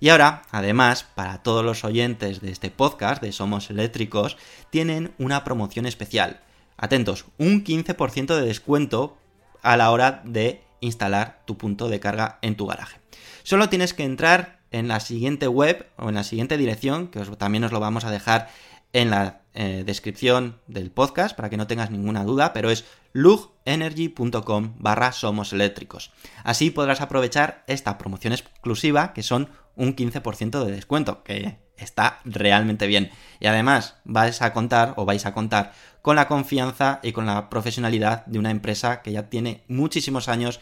[0.00, 4.36] Y ahora, además, para todos los oyentes de este podcast de Somos Eléctricos,
[4.70, 6.40] tienen una promoción especial.
[6.76, 9.16] Atentos, un 15% de descuento
[9.62, 13.00] a la hora de instalar tu punto de carga en tu garaje.
[13.42, 17.64] Solo tienes que entrar en la siguiente web o en la siguiente dirección, que también
[17.64, 18.48] os lo vamos a dejar
[18.92, 24.74] en la eh, descripción del podcast para que no tengas ninguna duda, pero es lugenergy.com
[24.78, 26.12] barra somos eléctricos.
[26.44, 32.86] Así podrás aprovechar esta promoción exclusiva que son un 15% de descuento, que está realmente
[32.86, 33.10] bien.
[33.38, 37.48] Y además vais a contar o vais a contar con la confianza y con la
[37.50, 40.60] profesionalidad de una empresa que ya tiene muchísimos años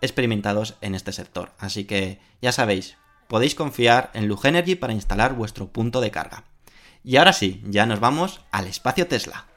[0.00, 1.52] experimentados en este sector.
[1.58, 2.96] Así que ya sabéis,
[3.26, 6.44] podéis confiar en Lugenergy para instalar vuestro punto de carga.
[7.02, 9.47] Y ahora sí, ya nos vamos al espacio Tesla.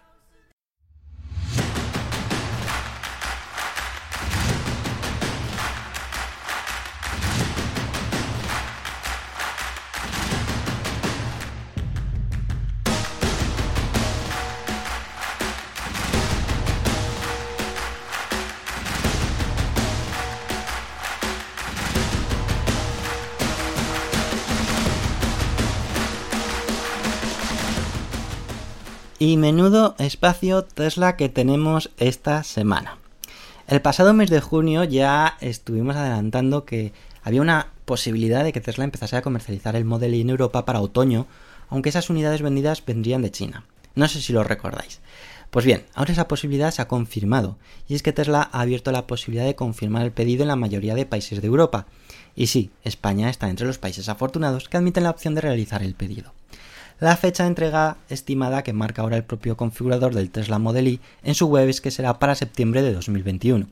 [29.42, 33.00] Menudo espacio Tesla que tenemos esta semana.
[33.68, 38.84] El pasado mes de junio ya estuvimos adelantando que había una posibilidad de que Tesla
[38.84, 41.26] empezase a comercializar el Model en Europa para otoño,
[41.70, 43.66] aunque esas unidades vendidas vendrían de China.
[43.96, 45.00] No sé si lo recordáis.
[45.50, 49.08] Pues bien, ahora esa posibilidad se ha confirmado, y es que Tesla ha abierto la
[49.08, 51.88] posibilidad de confirmar el pedido en la mayoría de países de Europa.
[52.36, 55.96] Y sí, España está entre los países afortunados que admiten la opción de realizar el
[55.96, 56.32] pedido.
[57.02, 61.00] La fecha de entrega estimada que marca ahora el propio configurador del Tesla Model Y
[61.24, 63.66] en su web es que será para septiembre de 2021.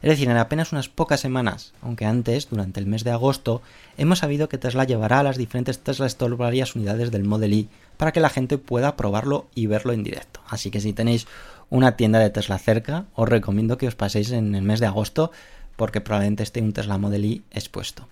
[0.00, 3.60] Es decir, en apenas unas pocas semanas, aunque antes, durante el mes de agosto,
[3.98, 7.68] hemos sabido que Tesla llevará a las diferentes Tesla Store varias unidades del Model Y
[7.98, 10.40] para que la gente pueda probarlo y verlo en directo.
[10.48, 11.26] Así que si tenéis
[11.68, 15.32] una tienda de Tesla cerca, os recomiendo que os paséis en el mes de agosto
[15.76, 18.08] porque probablemente esté un Tesla Model Y expuesto.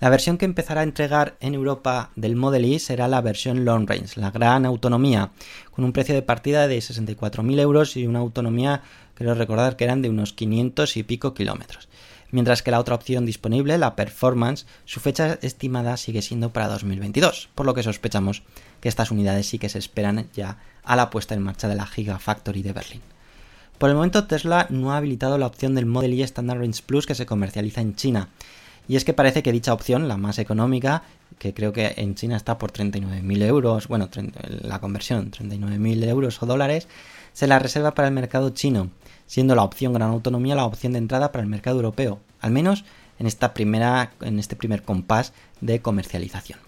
[0.00, 3.88] La versión que empezará a entregar en Europa del Model Y será la versión Long
[3.88, 5.32] Range, la gran autonomía,
[5.72, 8.82] con un precio de partida de 64.000 euros y una autonomía,
[9.14, 11.88] creo recordar que eran de unos 500 y pico kilómetros.
[12.30, 17.48] Mientras que la otra opción disponible, la Performance, su fecha estimada sigue siendo para 2022,
[17.56, 18.44] por lo que sospechamos
[18.80, 21.86] que estas unidades sí que se esperan ya a la puesta en marcha de la
[21.86, 23.02] Gigafactory de Berlín.
[23.78, 27.06] Por el momento Tesla no ha habilitado la opción del Model Y Standard Range Plus
[27.06, 28.28] que se comercializa en China,
[28.88, 31.02] y es que parece que dicha opción, la más económica,
[31.38, 34.08] que creo que en China está por 39.000 euros, bueno,
[34.48, 36.88] la conversión, 39.000 euros o dólares,
[37.34, 38.90] se la reserva para el mercado chino,
[39.26, 42.84] siendo la opción gran autonomía la opción de entrada para el mercado europeo, al menos
[43.18, 46.58] en, esta primera, en este primer compás de comercialización.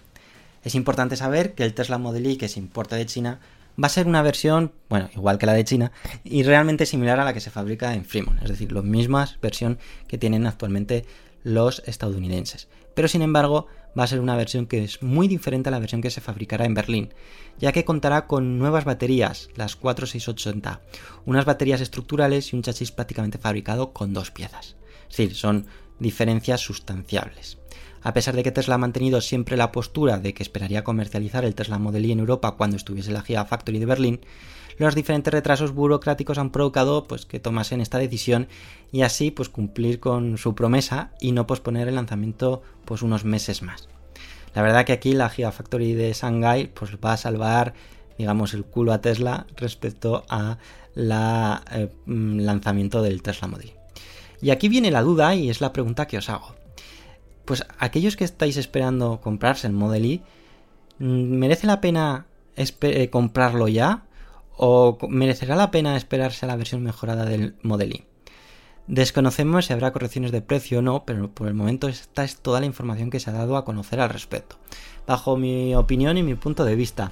[0.63, 3.39] Es importante saber que el Tesla Model Y que se importa de China
[3.81, 5.91] va a ser una versión, bueno, igual que la de China,
[6.23, 9.79] y realmente similar a la que se fabrica en Fremont, es decir, la misma versión
[10.07, 11.05] que tienen actualmente
[11.43, 12.67] los estadounidenses.
[12.93, 16.01] Pero sin embargo, va a ser una versión que es muy diferente a la versión
[16.01, 17.13] que se fabricará en Berlín,
[17.59, 20.81] ya que contará con nuevas baterías, las 4680,
[21.25, 24.75] unas baterías estructurales y un chasis prácticamente fabricado con dos piezas.
[25.09, 25.67] Es decir, son
[25.99, 27.57] diferencias sustanciables.
[28.03, 31.53] A pesar de que Tesla ha mantenido siempre la postura de que esperaría comercializar el
[31.53, 34.21] Tesla Model Y en Europa cuando estuviese la Gigafactory de Berlín,
[34.85, 38.47] los diferentes retrasos burocráticos han provocado pues, que tomasen esta decisión
[38.91, 43.61] y así pues, cumplir con su promesa y no posponer el lanzamiento pues, unos meses
[43.61, 43.87] más.
[44.53, 47.73] La verdad que aquí la Gigafactory de Shanghai pues, va a salvar
[48.17, 50.57] digamos el culo a Tesla respecto a
[50.93, 53.73] la eh, mm, lanzamiento del Tesla Model.
[54.41, 56.55] Y aquí viene la duda y es la pregunta que os hago.
[57.45, 60.21] Pues aquellos que estáis esperando comprarse el Model Y,
[60.99, 64.03] mm, ¿merece la pena eh, comprarlo ya?
[64.57, 68.05] ¿O merecerá la pena esperarse a la versión mejorada del Model Y?
[68.87, 72.59] Desconocemos si habrá correcciones de precio o no, pero por el momento esta es toda
[72.59, 74.57] la información que se ha dado a conocer al respecto,
[75.07, 77.11] bajo mi opinión y mi punto de vista.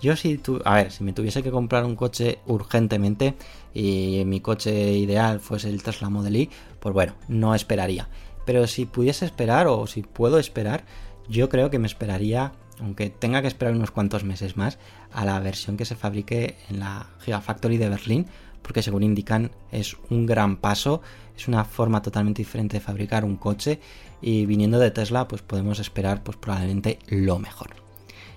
[0.00, 3.34] Yo si tú, a ver, si me tuviese que comprar un coche urgentemente
[3.74, 8.08] y mi coche ideal fuese el Tesla Model Y, pues bueno, no esperaría.
[8.46, 10.84] Pero si pudiese esperar o si puedo esperar,
[11.28, 14.78] yo creo que me esperaría, aunque tenga que esperar unos cuantos meses más,
[15.12, 18.26] a la versión que se fabrique en la Gigafactory de Berlín,
[18.62, 21.00] porque según indican es un gran paso,
[21.36, 23.80] es una forma totalmente diferente de fabricar un coche
[24.20, 27.70] y viniendo de Tesla pues podemos esperar pues probablemente lo mejor.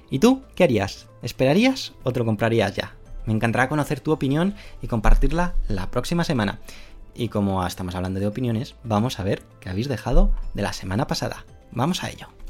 [0.09, 1.07] ¿Y tú qué harías?
[1.21, 2.95] ¿Esperarías o te lo comprarías ya?
[3.25, 6.59] Me encantará conocer tu opinión y compartirla la próxima semana.
[7.13, 11.07] Y como estamos hablando de opiniones, vamos a ver qué habéis dejado de la semana
[11.07, 11.45] pasada.
[11.71, 12.40] Vamos a ello.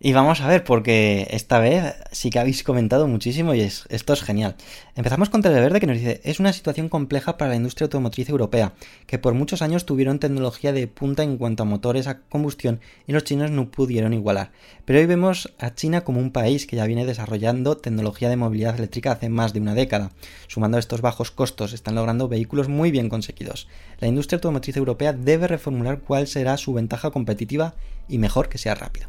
[0.00, 4.12] Y vamos a ver, porque esta vez sí que habéis comentado muchísimo y es, esto
[4.12, 4.54] es genial.
[4.94, 8.74] Empezamos con Televerde que nos dice, es una situación compleja para la industria automotriz europea,
[9.08, 13.12] que por muchos años tuvieron tecnología de punta en cuanto a motores a combustión y
[13.12, 14.52] los chinos no pudieron igualar.
[14.84, 18.76] Pero hoy vemos a China como un país que ya viene desarrollando tecnología de movilidad
[18.76, 20.12] eléctrica hace más de una década.
[20.46, 23.66] Sumando estos bajos costos, están logrando vehículos muy bien conseguidos.
[23.98, 27.74] La industria automotriz europea debe reformular cuál será su ventaja competitiva
[28.08, 29.08] y mejor que sea rápida.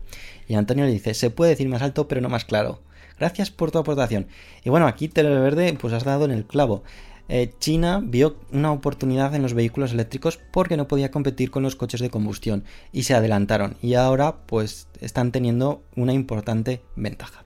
[0.49, 2.81] Y Antonio le dice, se puede decir más alto pero no más claro.
[3.17, 4.27] Gracias por tu aportación.
[4.63, 6.83] Y bueno, aquí Televerde pues has dado en el clavo.
[7.29, 11.75] Eh, China vio una oportunidad en los vehículos eléctricos porque no podía competir con los
[11.75, 17.45] coches de combustión y se adelantaron y ahora pues están teniendo una importante ventaja.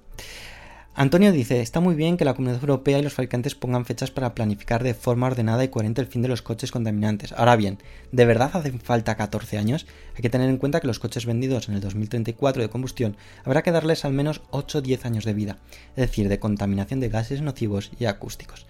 [0.95, 4.35] Antonio dice, está muy bien que la Comunidad Europea y los fabricantes pongan fechas para
[4.35, 7.31] planificar de forma ordenada y coherente el fin de los coches contaminantes.
[7.31, 7.79] Ahora bien,
[8.11, 9.87] ¿de verdad hacen falta 14 años?
[10.15, 13.63] Hay que tener en cuenta que los coches vendidos en el 2034 de combustión habrá
[13.63, 15.57] que darles al menos 8 o 10 años de vida,
[15.95, 18.67] es decir, de contaminación de gases nocivos y acústicos.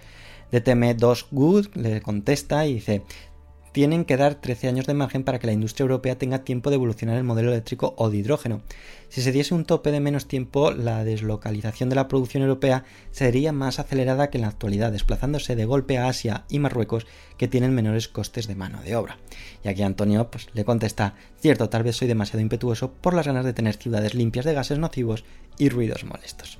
[0.54, 3.04] DTM2 Good le contesta y dice,
[3.74, 6.76] tienen que dar 13 años de margen para que la industria europea tenga tiempo de
[6.76, 8.62] evolucionar el modelo eléctrico o de hidrógeno.
[9.10, 13.52] Si se diese un tope de menos tiempo, la deslocalización de la producción europea sería
[13.52, 17.08] más acelerada que en la actualidad, desplazándose de golpe a Asia y Marruecos,
[17.38, 19.18] que tienen menores costes de mano de obra.
[19.64, 23.44] Y aquí Antonio pues, le contesta, cierto, tal vez soy demasiado impetuoso por las ganas
[23.44, 25.26] de tener ciudades limpias de gases nocivos
[25.58, 26.60] y ruidos molestos.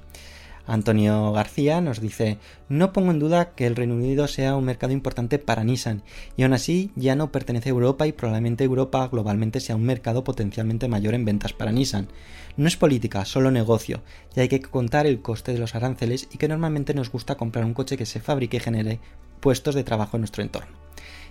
[0.66, 2.38] Antonio García nos dice,
[2.70, 6.04] no pongo en duda que el Reino Unido sea un mercado importante para Nissan,
[6.38, 10.24] y aún así ya no pertenece a Europa y probablemente Europa globalmente sea un mercado
[10.24, 12.08] potencialmente mayor en ventas para Nissan.
[12.56, 14.04] No es política, solo negocio,
[14.36, 17.66] y hay que contar el coste de los aranceles y que normalmente nos gusta comprar
[17.66, 19.00] un coche que se fabrique y genere
[19.42, 20.78] puestos de trabajo en nuestro entorno.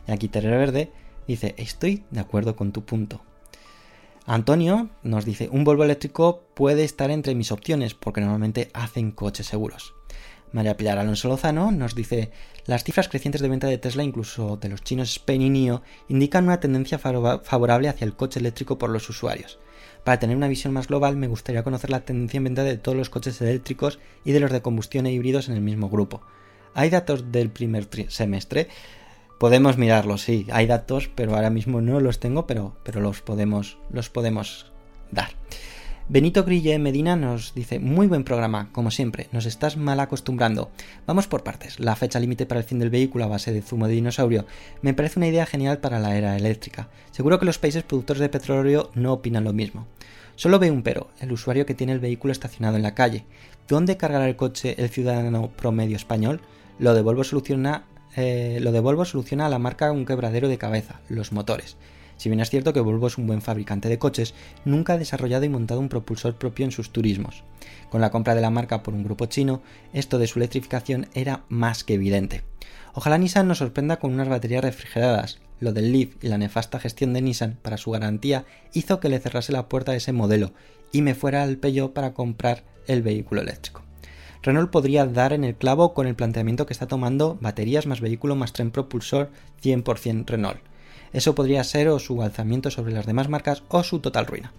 [0.06, 0.92] Y aquí Terrero Verde
[1.26, 3.22] dice, estoy de acuerdo con tu punto.
[4.26, 9.46] Antonio nos dice, un Volvo eléctrico puede estar entre mis opciones porque normalmente hacen coches
[9.46, 9.94] seguros.
[10.52, 12.30] María Pilar Alonso Lozano nos dice,
[12.66, 16.44] las cifras crecientes de venta de Tesla, incluso de los chinos Spain y NIO, indican
[16.44, 19.58] una tendencia favorable hacia el coche eléctrico por los usuarios.
[20.04, 22.96] Para tener una visión más global, me gustaría conocer la tendencia en venta de todos
[22.96, 26.22] los coches eléctricos y de los de combustión e híbridos en el mismo grupo.
[26.74, 28.68] Hay datos del primer semestre,
[29.42, 33.76] Podemos mirarlo, sí, hay datos, pero ahora mismo no los tengo, pero, pero los, podemos,
[33.90, 34.70] los podemos
[35.10, 35.30] dar.
[36.08, 40.70] Benito Grille Medina nos dice, muy buen programa, como siempre, nos estás mal acostumbrando.
[41.08, 41.80] Vamos por partes.
[41.80, 44.46] La fecha límite para el fin del vehículo a base de zumo de dinosaurio
[44.80, 46.88] me parece una idea genial para la era eléctrica.
[47.10, 49.88] Seguro que los países productores de petróleo no opinan lo mismo.
[50.36, 53.24] Solo veo un pero, el usuario que tiene el vehículo estacionado en la calle.
[53.66, 56.42] ¿Dónde cargará el coche el ciudadano promedio español?
[56.78, 60.58] Lo de Volvo soluciona eh, lo de Volvo soluciona a la marca un quebradero de
[60.58, 61.76] cabeza, los motores.
[62.16, 65.44] Si bien es cierto que Volvo es un buen fabricante de coches, nunca ha desarrollado
[65.44, 67.42] y montado un propulsor propio en sus turismos.
[67.90, 71.44] Con la compra de la marca por un grupo chino, esto de su electrificación era
[71.48, 72.44] más que evidente.
[72.94, 75.40] Ojalá Nissan nos sorprenda con unas baterías refrigeradas.
[75.58, 79.18] Lo del Leaf y la nefasta gestión de Nissan para su garantía hizo que le
[79.18, 80.52] cerrase la puerta a ese modelo
[80.92, 83.82] y me fuera al Peugeot para comprar el vehículo eléctrico.
[84.42, 88.34] Renault podría dar en el clavo con el planteamiento que está tomando baterías más vehículo
[88.34, 89.30] más tren propulsor
[89.62, 90.58] 100% Renault.
[91.12, 94.52] Eso podría ser o su alzamiento sobre las demás marcas o su total ruina.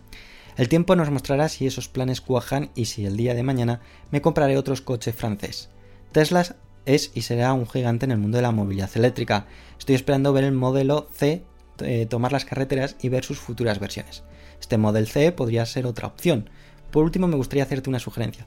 [0.56, 4.22] El tiempo nos mostrará si esos planes cuajan y si el día de mañana me
[4.22, 5.70] compraré otros coches francés.
[6.14, 6.46] Tesla
[6.86, 9.48] es y será un gigante en el mundo de la movilidad eléctrica.
[9.78, 11.44] Estoy esperando ver el modelo C
[11.80, 14.24] eh, tomar las carreteras y ver sus futuras versiones.
[14.62, 16.50] Este Model C podría ser otra opción.
[16.92, 18.46] Por último, me gustaría hacerte una sugerencia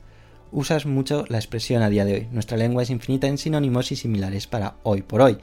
[0.52, 2.28] usas mucho la expresión a día de hoy.
[2.32, 5.38] Nuestra lengua es infinita en sinónimos y similares para hoy por hoy.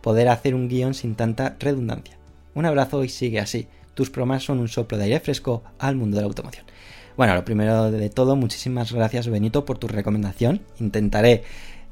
[0.00, 2.16] Poder hacer un guion sin tanta redundancia.
[2.54, 3.68] Un abrazo y sigue así.
[3.94, 6.64] Tus bromas son un soplo de aire fresco al mundo de la automoción.
[7.16, 10.60] Bueno, lo primero de todo, muchísimas gracias Benito por tu recomendación.
[10.78, 11.42] Intentaré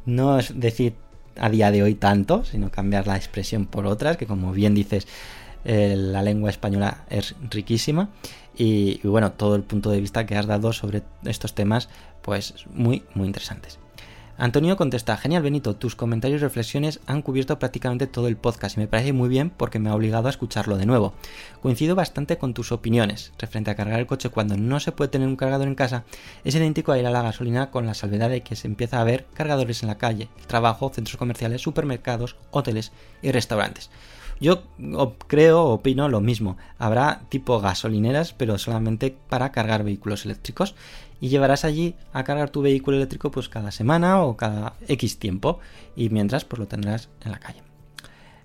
[0.04, 0.94] no decir
[1.36, 5.06] a día de hoy tanto, sino cambiar la expresión por otras, que como bien dices,
[5.68, 8.08] eh, la lengua española es riquísima.
[8.56, 11.88] Y, bueno, todo el punto de vista que has dado sobre estos temas,
[12.22, 13.78] pues muy, muy interesantes.
[14.38, 18.80] Antonio contesta, genial Benito, tus comentarios y reflexiones han cubierto prácticamente todo el podcast y
[18.80, 21.14] me parece muy bien porque me ha obligado a escucharlo de nuevo.
[21.62, 23.32] Coincido bastante con tus opiniones.
[23.38, 26.04] Referente a cargar el coche cuando no se puede tener un cargador en casa,
[26.44, 29.04] es idéntico a ir a la gasolina con la salvedad de que se empieza a
[29.04, 32.92] ver cargadores en la calle, trabajo, centros comerciales, supermercados, hoteles
[33.22, 33.90] y restaurantes.
[34.40, 34.62] Yo
[35.26, 36.56] creo, opino lo mismo.
[36.78, 40.74] Habrá tipo gasolineras, pero solamente para cargar vehículos eléctricos.
[41.20, 45.58] Y llevarás allí a cargar tu vehículo eléctrico pues cada semana o cada X tiempo.
[45.96, 47.62] Y mientras pues lo tendrás en la calle.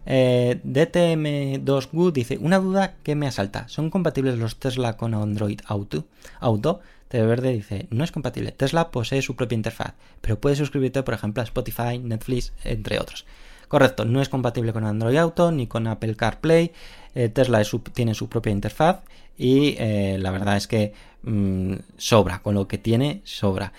[0.06, 3.68] Eh, DTM2Gu dice, una duda que me asalta.
[3.68, 6.06] ¿Son compatibles los Tesla con Android Auto?
[6.40, 6.80] Auto
[7.12, 8.54] TV Verde dice, no es compatible.
[8.54, 13.26] Tesla posee su propia interfaz, pero puedes suscribirte, por ejemplo, a Spotify, Netflix, entre otros.
[13.72, 16.74] Correcto, no es compatible con Android Auto ni con Apple CarPlay.
[17.16, 17.62] Eh, Tesla
[17.94, 19.00] tiene su propia interfaz
[19.38, 20.92] y eh, la verdad es que
[21.24, 23.72] mmm, sobra, con lo que tiene, sobra.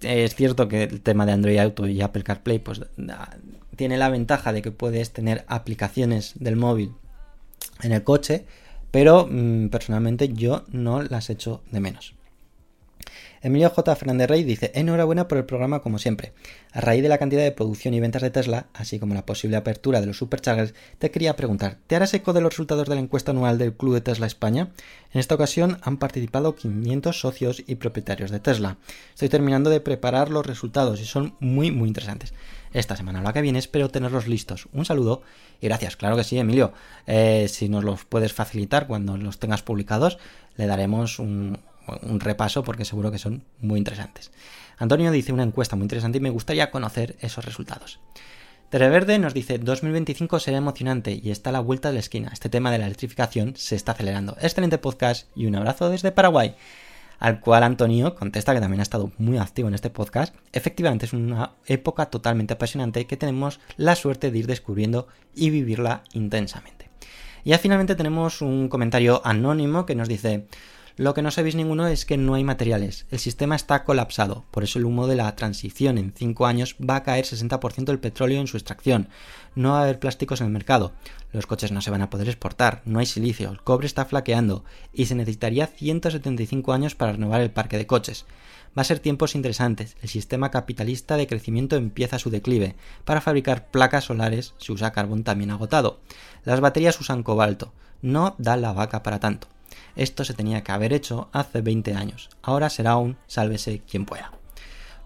[0.00, 2.82] Es cierto que el tema de Android Auto y Apple CarPlay pues,
[3.74, 6.92] tiene la ventaja de que puedes tener aplicaciones del móvil
[7.82, 8.44] en el coche,
[8.92, 12.14] pero mmm, personalmente yo no las echo de menos.
[13.44, 13.94] Emilio J.
[13.94, 16.32] Fernández Rey dice, enhorabuena por el programa como siempre.
[16.72, 19.58] A raíz de la cantidad de producción y ventas de Tesla, así como la posible
[19.58, 23.02] apertura de los superchargers, te quería preguntar, ¿te harás eco de los resultados de la
[23.02, 24.70] encuesta anual del Club de Tesla España?
[25.12, 28.78] En esta ocasión han participado 500 socios y propietarios de Tesla.
[29.12, 32.32] Estoy terminando de preparar los resultados y son muy muy interesantes.
[32.72, 34.68] Esta semana o la que viene espero tenerlos listos.
[34.72, 35.20] Un saludo
[35.60, 35.96] y gracias.
[35.96, 36.72] Claro que sí, Emilio.
[37.06, 40.18] Eh, si nos los puedes facilitar cuando los tengas publicados,
[40.56, 41.58] le daremos un,
[42.02, 44.32] un repaso porque seguro que son muy interesantes.
[44.78, 48.00] Antonio dice una encuesta muy interesante y me gustaría conocer esos resultados.
[48.70, 52.30] Terreverde nos dice 2025 será emocionante y está a la vuelta de la esquina.
[52.32, 54.36] Este tema de la electrificación se está acelerando.
[54.40, 56.56] Excelente podcast y un abrazo desde Paraguay.
[57.20, 60.34] Al cual Antonio contesta que también ha estado muy activo en este podcast.
[60.52, 65.06] Efectivamente es una época totalmente apasionante que tenemos la suerte de ir descubriendo
[65.36, 66.90] y vivirla intensamente.
[67.44, 70.48] Y ya finalmente tenemos un comentario anónimo que nos dice
[70.96, 73.06] lo que no sabéis ninguno es que no hay materiales.
[73.10, 74.44] El sistema está colapsado.
[74.52, 77.98] Por eso el humo de la transición en 5 años va a caer 60% del
[77.98, 79.08] petróleo en su extracción.
[79.56, 80.92] No va a haber plásticos en el mercado.
[81.32, 82.80] Los coches no se van a poder exportar.
[82.84, 83.50] No hay silicio.
[83.50, 84.64] El cobre está flaqueando.
[84.92, 88.24] Y se necesitaría 175 años para renovar el parque de coches.
[88.78, 89.96] Va a ser tiempos interesantes.
[90.00, 92.76] El sistema capitalista de crecimiento empieza su declive.
[93.04, 95.98] Para fabricar placas solares se usa carbón también agotado.
[96.44, 97.72] Las baterías usan cobalto.
[98.00, 99.48] No da la vaca para tanto.
[99.96, 102.30] Esto se tenía que haber hecho hace 20 años.
[102.42, 104.32] Ahora será un sálvese quien pueda.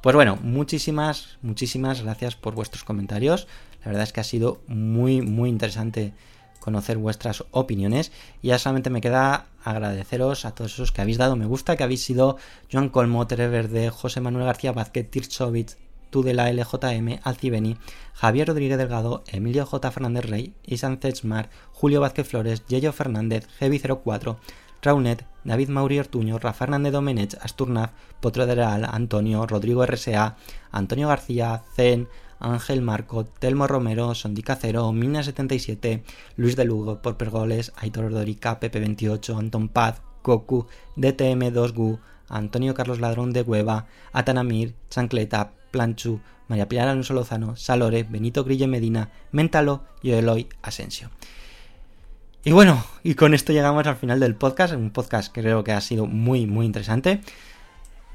[0.01, 3.49] Pues bueno, muchísimas, muchísimas gracias por vuestros comentarios.
[3.81, 6.15] La verdad es que ha sido muy, muy interesante
[6.61, 8.13] conocer vuestras opiniones.
[8.43, 11.85] Y ya solamente me queda agradeceros a todos esos que habéis dado me gusta, que
[11.85, 12.37] habéis sido
[12.71, 15.79] Joan Colmo, Tere Verde, José Manuel García Vázquez, Tirchovitz,
[16.11, 17.77] tú de la LJM, Alcibeni,
[18.15, 19.91] Javier Rodríguez Delgado, Emilio J.
[19.91, 24.37] Fernández Rey, Isan Zetsmar, Julio Vázquez Flores, Yello Fernández, Heavy04,
[24.83, 27.91] Raunet, David Mauri Ortuño, Rafa Hernández Domenech, Asturnaz,
[28.21, 30.37] Potro de Real, Antonio, Rodrigo RSA,
[30.71, 32.09] Antonio García, Zen,
[32.41, 36.03] Ángel Marco, Telmo Romero, Sondi Cacero, Mina77,
[36.37, 41.99] Luis de Lugo, por Pergoles, Aitor Ordorica, Pepe28, Anton Paz, Goku, DTM2Gu,
[42.29, 48.67] Antonio Carlos Ladrón de Hueva, Atanamir, Chancleta, Planchu, María Pilar Alonso Lozano, Salore, Benito Grille
[48.67, 51.11] Medina, Mentalo y Eloy Asensio.
[52.45, 55.73] Y bueno, y con esto llegamos al final del podcast, un podcast que creo que
[55.73, 57.21] ha sido muy, muy interesante.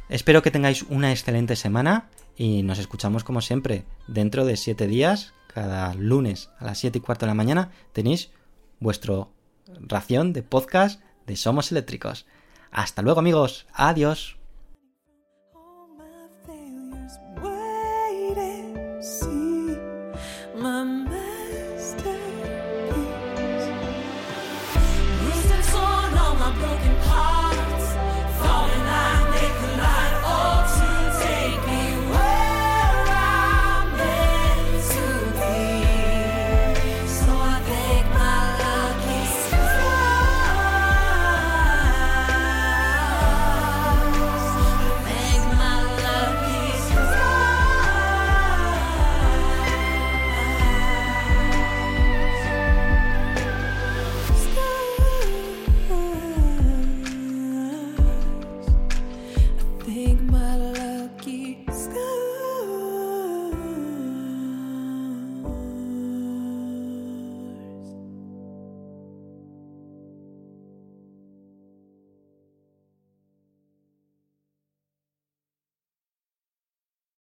[0.10, 5.34] Espero que tengáis una excelente semana y nos escuchamos como siempre dentro de 7 días,
[5.48, 8.32] cada lunes a las 7 y cuarto de la mañana, tenéis
[8.80, 9.32] vuestro
[9.80, 12.26] ración de podcast de Somos Eléctricos.
[12.72, 14.38] Hasta luego amigos, adiós.